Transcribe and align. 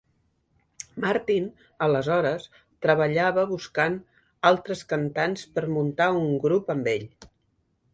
Martin, 1.03 1.45
aleshores, 1.89 2.49
treballava 2.87 3.45
buscant 3.53 4.01
altres 4.53 4.85
cantants 4.95 5.49
per 5.57 5.69
muntar 5.79 6.13
un 6.27 6.31
grup 6.49 6.79
amb 6.79 6.95
ell. 6.99 7.11